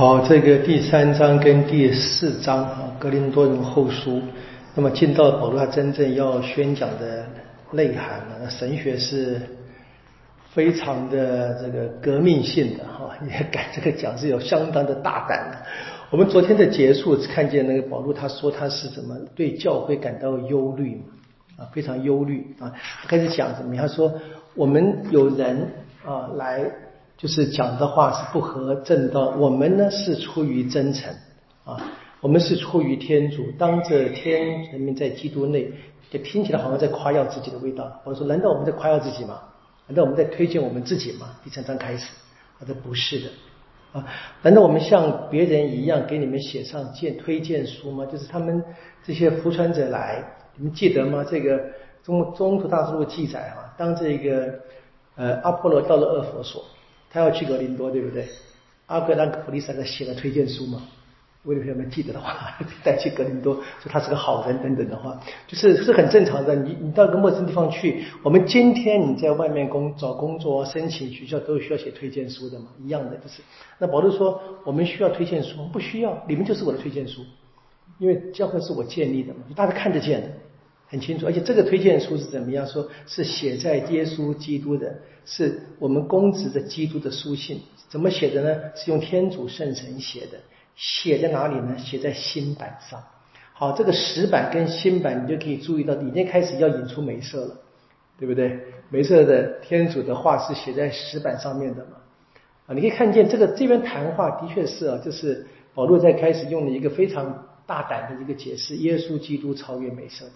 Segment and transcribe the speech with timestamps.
[0.00, 4.12] 好，这个第三章跟第四章啊，《格林多人后书》，
[4.74, 7.22] 那么进到保罗他真正要宣讲的
[7.72, 9.38] 内涵呢，神学是
[10.54, 15.58] 非常的这个革命性的哈，也敢这个讲是有相当的大胆的。
[16.08, 21.02] 我们昨天的结束看见那个保罗他说他是怎么对教会感到忧虑嘛
[21.58, 22.72] 啊，非常忧虑啊，
[23.06, 23.76] 开始讲什么？
[23.76, 24.10] 他说
[24.54, 25.68] 我们有人
[26.06, 26.64] 啊来。
[27.20, 31.14] 就是讲的话是不合正道，我们呢是出于真诚
[31.66, 31.78] 啊，
[32.22, 35.70] 我们是出于天主，当着天人民在基督内，
[36.08, 38.00] 就听起来好像在夸耀自己的味道。
[38.04, 39.38] 我说，难道我们在夸耀自己吗？
[39.86, 41.36] 难道我们在推荐我们自己吗？
[41.44, 42.10] 第三章开始，
[42.58, 43.28] 他说不是的
[43.92, 44.06] 啊，
[44.40, 48.06] 难道我们像别人一样给你们写上荐推荐书吗？
[48.06, 48.64] 就是他们
[49.04, 50.24] 这些服传者来，
[50.56, 51.22] 你们记得吗？
[51.30, 51.60] 这个
[52.02, 54.58] 中中途大陆记载啊，当这个
[55.16, 56.64] 呃阿波罗到了恶佛所。
[57.10, 58.28] 他要去格林多，对不对？
[58.86, 60.82] 阿格兰普利萨他写了推荐书嘛？
[61.44, 66.54] 为了朋友们记得的话， 带去格林多，说他是个好人等等的话，就是是很正常的。
[66.54, 73.40] 你你到个陌生地方去，我们今天你在外面工找工作、申请学校都需要写推荐书的嘛，一样的就是。
[73.78, 77.24] 那保罗说，我们需要推荐书，不需要，你们就是我的推荐书，
[77.98, 80.28] 因为教会是我建立的嘛，大家看得见的。
[80.90, 82.66] 很清楚，而且这个推荐书是怎么样？
[82.66, 84.92] 说是写在耶稣基督的，
[85.24, 88.60] 是我们公职的基督的书信，怎么写的呢？
[88.74, 90.38] 是用天主圣神写的，
[90.74, 91.78] 写在哪里呢？
[91.78, 93.00] 写在新版上。
[93.52, 97.56] 好，这个石板跟新版，你就可以注意到，已经开始要引出梅瑟了，
[98.18, 98.58] 对不对？
[98.88, 101.98] 梅瑟的天主的话是写在石板上面的嘛？
[102.66, 110.32] 啊，你可以看见这个这边谈话的确是啊，就是保罗在开始用了一个非常大胆的一个解释，耶稣基督超越梅瑟的。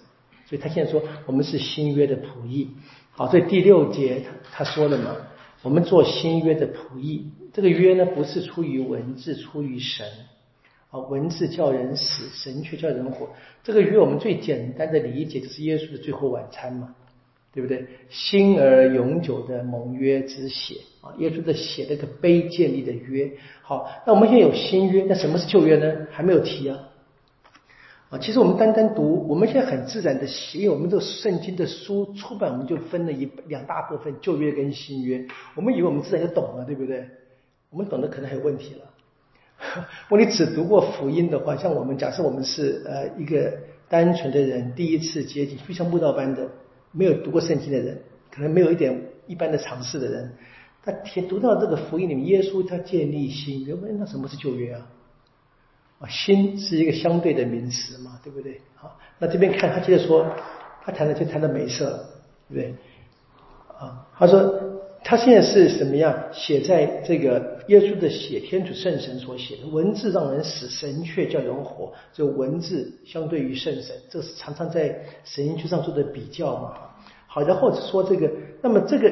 [0.47, 2.71] 所以他现在说，我们是新约的仆役。
[3.13, 5.17] 好，所以第六节他他说了嘛，
[5.63, 7.31] 我们做新约的仆役。
[7.53, 10.07] 这个约呢，不是出于文字，出于神。
[10.91, 13.29] 啊，文字叫人死，神却叫人活。
[13.63, 16.95] 这个约我们最简单的理解就是耶稣的最后晚餐嘛，
[17.53, 17.87] 对不对？
[18.11, 23.33] 新而永久的盟约之血啊，耶稣的血那个碑建立的约。
[23.63, 26.07] 好，那我们现在有新约，那什么是旧约呢？
[26.11, 26.79] 还没有提啊。
[28.21, 35.27] 其实我们单单读，我们现在很自然的，因为我们这个圣经的书出版，我们就分了一两大部分，旧约跟新约。
[35.55, 37.05] 我们以为我们自然就懂了，对不对？
[37.71, 38.91] 我们懂得可能还有问题了。
[40.09, 43.53] 如果你只读过福音的话，像我们假设我们是呃一个
[43.89, 46.49] 单纯的人，第一次接近，非常慕道班的，
[46.93, 47.99] 没有读过圣经的人，
[48.31, 50.33] 可能没有一点一般的常识的人，
[50.83, 50.93] 他
[51.29, 54.87] 读到这个福音里面，耶稣他建立新约，那什么是旧约啊？
[56.05, 58.61] 啊，新是一个相对的名词嘛，对不对？
[58.75, 60.27] 好，那这边看他接着说，
[60.85, 62.05] 他谈的就谈的美色，
[62.51, 62.75] 对不对？
[63.79, 64.61] 啊，他说
[65.03, 66.15] 他现在是什么样？
[66.31, 71.91] 写在这个耶稣的写，天主圣神所写的文字让人死，神却叫人活。
[72.13, 74.89] 就文字相对于圣神，这是常常在
[75.25, 76.75] 神经学上做的比较嘛。
[77.27, 79.11] 好，然后说这个，那么这个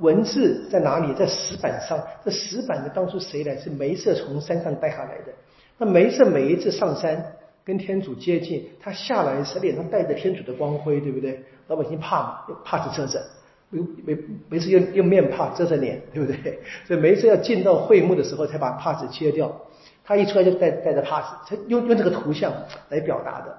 [0.00, 1.14] 文字在哪里？
[1.14, 1.98] 在石板上。
[2.22, 3.56] 这石板的当初谁来？
[3.56, 5.32] 是梅瑟从山上带下来的。
[5.78, 11.40] 那每一次每一次上山跟天主接近，他下来时脸上带着天主的光辉，对不对？
[11.68, 13.22] 老百姓怕嘛，用帕子遮着，
[13.70, 14.18] 没没
[14.48, 16.58] 没事用用面帕遮着脸，对不对？
[16.86, 19.54] 所以每一次要进到会幕的时候，才把帕子切掉。
[20.02, 22.50] 他一出来就带带着帕子，他用用这个图像
[22.88, 23.54] 来表达的。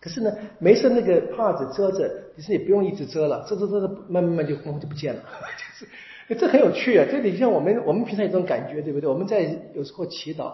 [0.00, 5.22] 可是呢，没事那个帕子遮着，其实也不用一直遮了，遮遮遮遮，慢慢慢就光就不见了。
[6.28, 7.06] 就是，这很有趣啊！
[7.08, 9.08] 这里像我们我们平常有这种感觉，对不对？
[9.08, 9.42] 我们在
[9.72, 10.52] 有时候祈祷。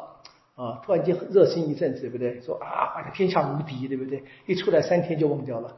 [0.54, 2.40] 啊，突然间热心一阵子，对不对？
[2.42, 4.22] 说啊，天下无敌，对不对？
[4.46, 5.76] 一出来三天就忘掉了，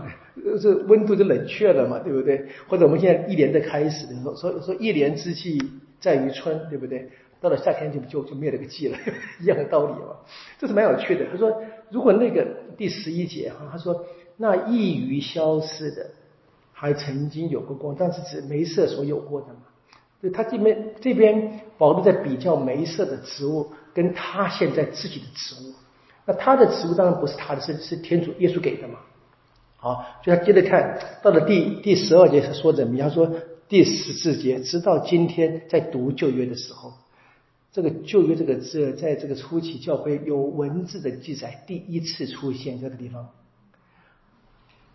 [0.60, 2.46] 这温度就冷却了嘛，对不对？
[2.68, 5.58] 或者我们现在一年的开始，说说说一年之计
[5.98, 7.08] 在于春，对不对？
[7.40, 8.98] 到了夏天就就就灭了个季了，
[9.40, 10.16] 一样的道理嘛。
[10.58, 11.24] 这是蛮有趣的。
[11.30, 14.04] 他说，如果那个第十一节哈，他说
[14.36, 16.10] 那易于消失的，
[16.74, 19.62] 还曾经有过光，但是指梅瑟所有过的嘛。
[20.22, 23.70] 就他这边这边保罗在比较梅瑟的植物。
[23.92, 25.74] 跟他现在自己的职务，
[26.24, 29.00] 那他的职务当然不是他的，是是天主耶稣给的嘛。
[29.76, 33.10] 好，就他接着看到了第第十二节是说怎么样？
[33.10, 33.28] 说
[33.68, 36.92] 第十四节，直到今天在读旧约的时候，
[37.72, 43.28] 这个旧约这个字在这个初期教会有文字的记载，第一次出现这个地方。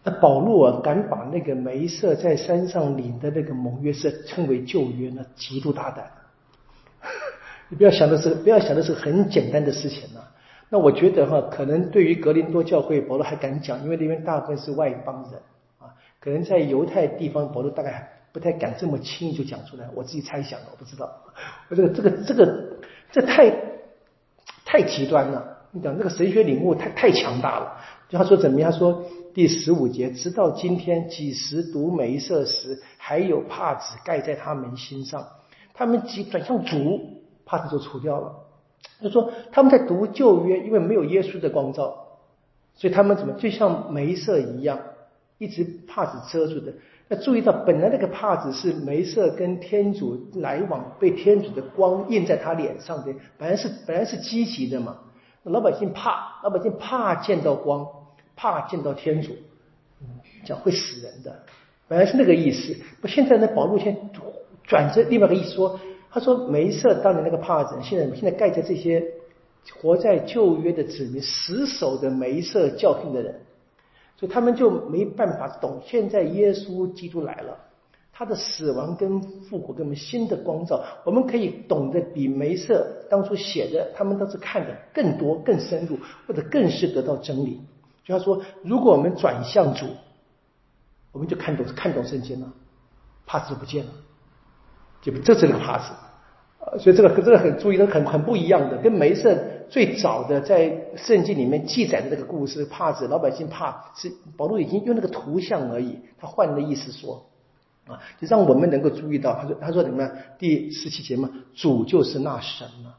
[0.08, 6.06] 那保罗啊，敢把那个梅瑟在山上领的那个盟约是称为旧约，那极度大胆。
[7.70, 10.32] 你不要想的是，不要想的是很简单的事情了。
[10.70, 15.42] 那我觉得哈，可能对于格林多教会，保罗还敢讲，因为那边大部分是外邦人
[15.80, 15.90] 啊。
[16.20, 19.90] 可能在犹太地方，保罗大概不太敢这么轻易就讲出来。
[19.96, 21.10] 我自己猜想的，我不知道。
[21.70, 22.64] 我这个这个这个
[23.12, 23.52] 这太
[24.64, 25.54] 太极端了。
[25.72, 27.82] 你讲这个神学领悟太太强大了。
[28.12, 28.72] 他说怎么样？
[28.72, 29.04] 说
[29.34, 35.28] 第十五节，直到今天，几时读梅瑟时，还有帕子盖在他们心上。
[35.74, 37.02] 他们即转向主，
[37.46, 38.34] 帕子就除掉了。
[39.02, 42.20] 他说他们在读旧约，因为没有耶稣的光照，
[42.76, 44.80] 所以他们怎么就像梅瑟一样，
[45.38, 46.72] 一直帕子遮住的。
[47.10, 54.98] 要注意到，本来那个帕子是梅瑟跟天主来往，被天主的光印在他脸上的，本来是本来是积极的嘛。
[55.46, 57.88] 老百姓怕，老百姓怕见到光，
[58.36, 59.34] 怕见到天主，
[60.44, 61.44] 讲会死人的，
[61.88, 62.76] 本来是那个意思。
[63.00, 63.96] 不，现在呢，保禄先
[64.64, 69.04] 转折另外一个意思说，他说梅瑟当年那个帕子，现在现在盖着这些
[69.80, 73.42] 活在旧约的子民死守的梅瑟教训的人，
[74.18, 75.82] 所以他们就没办法懂。
[75.86, 77.58] 现在耶稣基督来了。
[78.18, 87.60] 他的死亡跟复活给我们新的光照，我们可以懂得比梅瑟当初写的，他们都是看的更多、更深入，或者更是得到真理。
[88.06, 89.88] 就他说，如果我们转向主，
[91.12, 92.54] 我们就看懂看懂圣经了，
[93.26, 93.92] 帕子不见了，
[95.02, 95.94] 就这是个帕子。
[96.80, 99.38] 所以这个这个很注意，很很不一样的，跟梅瑟
[99.70, 107.26] 最早的在圣经里面记载的这个故事，帕子老百姓怕是保罗已经用那个图像而已，他换了意思说。
[107.88, 110.10] 啊，就让我们能够注意到，他说他说什么？
[110.40, 112.96] 第十七节嘛，主就是那神嘛。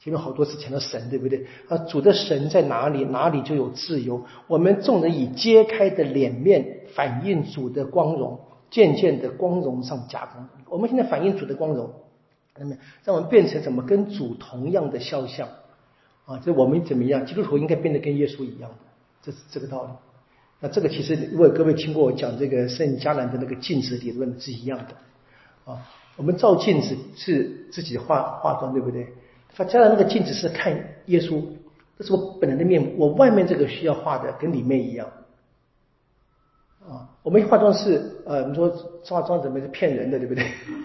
[0.00, 1.46] 前面好多次讲到神，对不对？
[1.68, 3.04] 啊，主的神在哪里？
[3.04, 4.24] 哪里就有自由。
[4.46, 8.38] 我们众人以揭开的脸面反映主的光荣，
[8.70, 10.48] 渐渐的光荣上加光。
[10.68, 11.90] 我们现在反映主的光荣，
[12.56, 15.48] 那么让我们变成怎么跟主同样的肖像
[16.24, 16.40] 啊？
[16.44, 17.26] 这我们怎么样？
[17.26, 18.76] 基督徒应该变得跟耶稣一样的，
[19.22, 19.90] 这是这个道理。
[20.60, 25.86] 那这个其实，如果各位听过我讲这个圣加兰的那个镜子理论是一样的啊。
[26.16, 29.06] 我们照镜子是自己化化妆，对不对？
[29.54, 30.76] 他加兰那个镜子是看
[31.06, 31.40] 耶稣，
[31.96, 32.92] 这是我本来的面目。
[32.98, 35.08] 我外面这个需要画的跟里面一样
[36.84, 37.08] 啊。
[37.22, 38.68] 我们化妆是呃，你说
[39.04, 40.44] 化妆怎么是骗人的，对不对？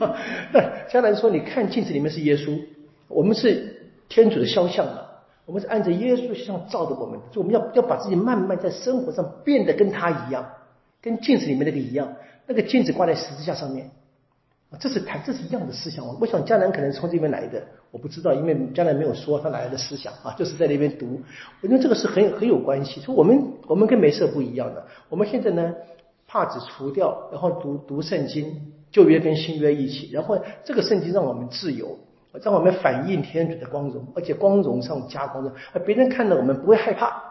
[0.53, 2.59] 那加兰说，你看镜子里面是耶稣，
[3.07, 5.09] 我们是天主的肖像啊。
[5.45, 10.45] 我们是按照耶稣像照的我们，就我们要要把自己慢慢在生活上变得跟他一样，
[11.01, 12.13] 跟镜子里面那个一样。
[12.45, 13.89] 那个镜子挂在十字架上面，
[14.77, 16.05] 这是谈这是一样的思想。
[16.19, 21.21] 我想江南可能从这边来的，我不知道，因为江南没有说他哪来的思想啊，就是在那边读。
[21.61, 22.99] 我觉得这个是很很有关系。
[22.99, 25.73] 说我们我们跟梅瑟不一样的，我们现在呢，
[26.27, 31.97] 帕子除掉，然后读读圣经，旧约跟新约一起，然后这个圣经让我们自由。
[32.41, 37.21] 让我们反映天主的光荣，而且光荣上加光荣，而别人看到我们不会害怕，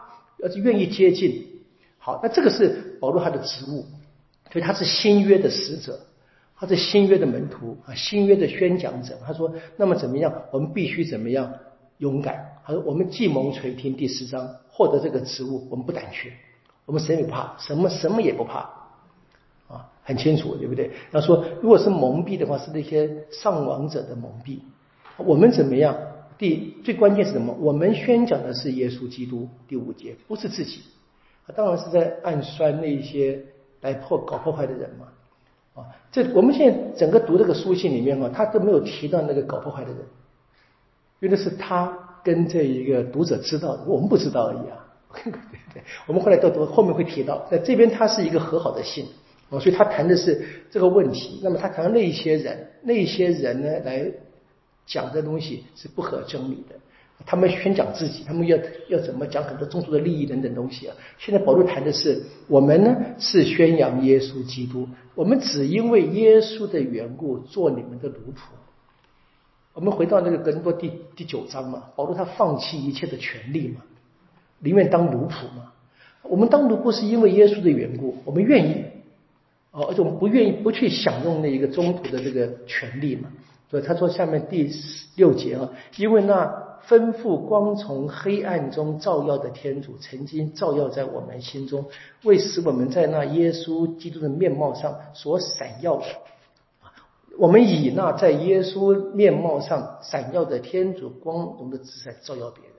[0.42, 1.44] 而是愿意接近。
[1.98, 3.84] 好，那这个是保罗他的职务，
[4.52, 5.98] 所以他是新约的使者，
[6.56, 9.18] 他是新约的门徒啊，新约的宣讲者。
[9.26, 10.32] 他说，那么怎么样？
[10.52, 11.52] 我们必须怎么样
[11.98, 12.58] 勇敢？
[12.64, 16.32] 他说，我们既蒙垂听第十章获得这个职务，我们不胆怯，
[16.86, 18.58] 我们谁也不怕，什么什么也不怕
[19.68, 20.90] 啊，很清楚，对不对？
[21.10, 24.58] 他说，如果是蒙蔽的话，是那些上王者的蒙蔽。
[25.18, 25.96] 我们怎么样？
[26.38, 27.54] 第最关键是什么？
[27.60, 29.48] 我们宣讲的是耶稣基督。
[29.68, 30.80] 第五节不是自己，
[31.54, 33.40] 当然是在暗酸那些
[33.80, 35.06] 来破搞破坏的人嘛。
[35.74, 39.98] 啊，这我们现在整个读这个书信里面啊，他都没有提到那个搞破坏的人，
[41.20, 44.84] 因为是他跟这一个读者知道的，我们不知道而已啊。
[45.22, 45.32] 对
[45.74, 49.06] 对，我们后来到读后面会提到，在这边他是一个和好的信
[49.50, 51.40] 啊，所以他谈的是这个问题。
[51.44, 54.10] 那么他谈那些人，那些人呢来。
[54.86, 56.76] 讲的东西是不合真理的，
[57.24, 58.58] 他们宣讲自己，他们要
[58.88, 60.96] 要怎么讲很多宗族的利益等等东西啊。
[61.18, 68.40] 现在保罗谈的是，我们呢是宣扬耶稣基督，我们只因为耶稣的缘故做你们的奴仆。
[69.74, 73.80] 我们回到那个格林多第第九章嘛，保罗他放弃一切的权利嘛，
[74.58, 75.72] 宁愿当奴仆嘛。
[76.22, 78.84] 我们当奴仆是因为耶稣的缘故，我们愿意
[79.70, 83.30] 哦，而且我们不愿意不去享用那一个中途的这个权利嘛。
[83.72, 84.70] 所以他说下面第
[85.16, 91.86] 六节啊，因为那吩咐光从黑暗中照耀的天主，曾经照耀在我们心中，
[92.22, 96.04] 为使我们在那耶稣基督的面貌上所闪耀的。
[97.38, 102.74] 我们以那在耶稣面貌上闪耀的天主光荣的姿彩照耀别人。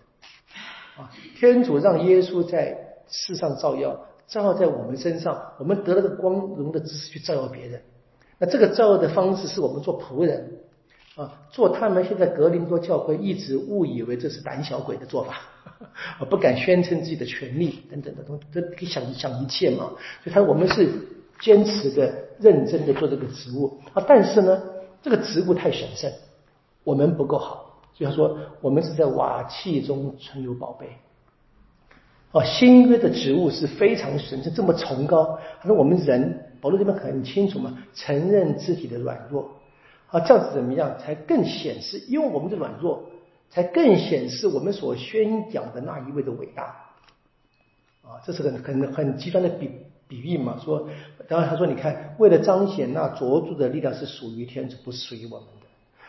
[0.99, 1.09] 啊，
[1.39, 7.81] 天主让耶稣在世上照耀，照耀在我们身上，我们得了个光荣的姿势去照耀别人。
[8.37, 10.59] 那这个照耀的方式是我们做仆人。
[11.15, 15.41] 啊，做他们现在格林多教会一直误以为这是胆小鬼的做法，
[16.17, 19.91] 啊，不敢宣称自己的权利等等的东西，这可以想想一切嘛。
[20.23, 20.89] 所以他我们是
[21.39, 24.59] 坚持的、认真的做这个职务啊，但是呢，
[25.03, 26.11] 这个职务太神圣，
[26.83, 30.87] 我们不够好所以他说，我们是在瓦器中存有宝贝。
[32.31, 35.37] 哦，新约的职务是非常神圣，这么崇高。
[35.61, 39.47] 他说，我们人，保罗这边很清楚嘛，承认自己的软弱。
[40.13, 42.03] 啊，这样子怎么样才更显示？
[42.07, 43.09] 因为我们的软弱，
[43.49, 46.65] 才更显示我们所宣讲的那一位的伟大。
[48.03, 49.71] 啊，这是很很很极端的比
[50.07, 50.59] 比喻嘛。
[50.63, 50.87] 说，
[51.27, 55.47] 当然他说，你看，为了彰显那卓著的力量是属于天主，不是属于我们。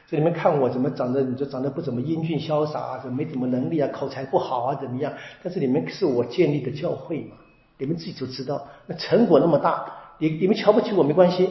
[0.07, 5.15] 这里面看我怎么长得，你就长得不怎么英俊潇洒啊，怎么没怎么能力啊，口才不好啊，怎么样？
[5.43, 7.37] 但是你们是我建立的教会嘛，
[7.79, 11.49] 你们自己就知道，那成果那么大，你你们瞧不起我没关系，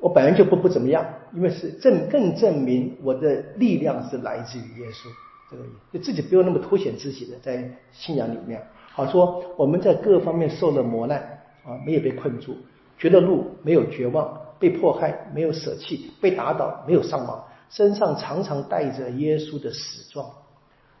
[0.00, 1.04] 我本来就不不怎么样，
[1.34, 5.08] 因为是证更证明我的力量是来自于耶稣，
[5.50, 8.62] 这个就自己不用那么凸显自己的在信仰里面。
[8.92, 11.18] 好说我们在各方面受了磨难
[11.64, 12.56] 啊，没有被困住，
[12.98, 17.44] 觉得路没有绝望，被迫害没有舍弃，被打倒没有伤亡。
[17.68, 20.28] 身上常常带着耶稣的死状，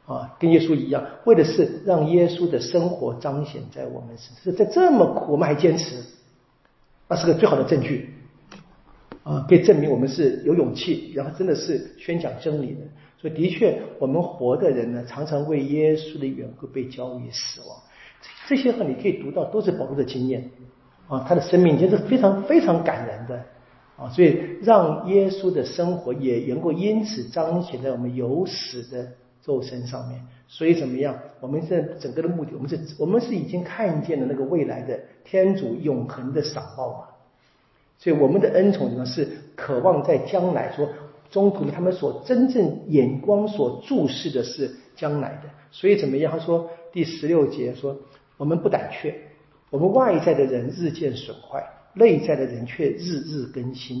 [0.06, 4.54] 啊，跟耶稣一样，为的是让耶稣的生活彰显在我们身上。
[4.54, 6.04] 在这么苦，我们还坚持，
[7.08, 8.14] 那是个最好的证据，
[9.30, 12.80] 啊，可以证明我们是有勇气，然后真的是宣讲真理的。
[13.16, 17.76] 所以，的确，我们活的人呢，常常为耶稣的缘故被交于死亡。
[18.48, 20.50] 这些话你可以读到，都是保罗的经验，
[21.06, 23.44] 啊，他的生命经是非常非常感人的。
[23.96, 29.06] 啊，所以让耶稣的生活也能够因此彰显在我们有死的
[29.44, 30.20] 肉身上面。
[30.48, 31.16] 所以怎么样？
[31.40, 37.04] 我们这整个的目的，我们是，我们是已经看见了那个未来的天主永恒的赏报嘛。
[38.00, 40.88] 所以我们的恩宠呢，是渴望在将来说，
[41.30, 45.50] 中途他们所真正眼光所注视的是将来的。
[45.70, 46.32] 所以怎么样？
[46.32, 47.94] 他说第十六节说，
[48.38, 49.14] 我们不胆怯，
[49.70, 51.64] 我们外在的人日渐损坏。
[51.92, 53.96] 内在的人却日日更新，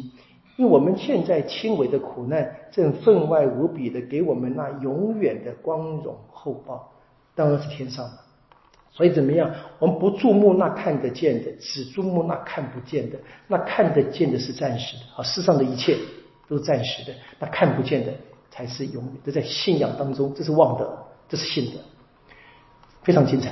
[0.56, 6.92] 因为我们现在轻微的苦难，正分外无比的给我们那永远的光荣厚报，
[7.34, 8.12] 当然是天上的。
[8.92, 9.50] 所以怎么样？
[9.78, 13.16] 我们不注目那看得见的，只注目那看不见的。
[13.46, 15.96] 那看得见的是暂时的，啊，世上的一切
[16.48, 18.12] 都是暂时的；那看不见的
[18.50, 19.14] 才是永远。
[19.24, 21.78] 都在信仰当中，这是望德，这是信德，
[23.02, 23.50] 非常精彩。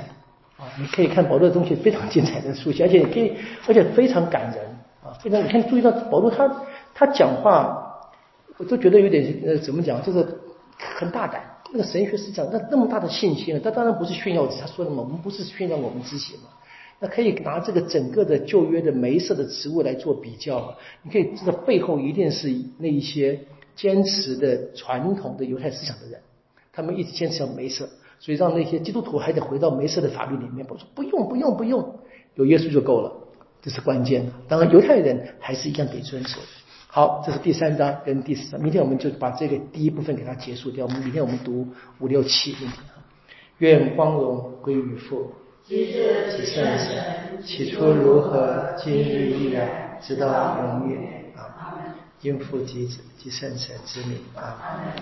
[0.58, 3.32] 啊，你可以看保罗的东西非常精彩的书写，而且可以，
[3.68, 4.64] 而且非常感人
[5.04, 6.50] 啊，非常你看注意到保罗他
[6.92, 8.10] 他讲话，
[8.56, 10.26] 我都觉得有点呃怎么讲，就是
[10.76, 11.40] 很大胆。
[11.72, 16.50] 那个神学思想那那么大的信心，他当然不是炫耀他说的嘛，我们不是炫耀我们自己嘛。
[17.00, 23.40] 那可以拿这个整个的旧约的梅色的植物来做比较，你可以知道背后一定是那一些
[23.76, 26.20] 坚持的传统的犹太思想的人，
[26.72, 27.88] 他们一直坚持要梅色。
[28.20, 32.00] 所以让那些基督徒还得回到梅瑟的法律里面，我说不用不用不用，
[32.34, 33.12] 有耶稣就够了，
[33.62, 34.28] 这是关键。
[34.48, 36.40] 当然犹太人还是一样得遵守。
[36.90, 40.86] 好，这是第三章跟第四章，明天我们就把这个第一部分给它结束掉。
[40.86, 41.68] 我们明天我们读
[42.00, 43.04] 五六七，明天啊。
[43.58, 45.30] 愿光荣归于父，
[45.64, 51.76] 及圣神，起初如何，今日依然，直到永远啊。
[52.22, 54.80] 应父及子及圣神之名啊。